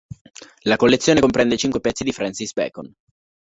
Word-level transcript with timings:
La 0.63 0.77
collezione 0.77 1.19
comprende 1.19 1.57
cinque 1.57 1.79
pezzi 1.79 2.03
di 2.03 2.11
Francis 2.11 2.53
Bacon. 2.53 2.91